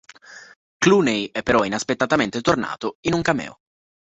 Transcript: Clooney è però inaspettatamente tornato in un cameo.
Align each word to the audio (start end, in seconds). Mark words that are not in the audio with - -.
Clooney 0.79 1.29
è 1.31 1.43
però 1.43 1.63
inaspettatamente 1.63 2.41
tornato 2.41 2.97
in 3.01 3.13
un 3.13 3.21
cameo. 3.21 3.59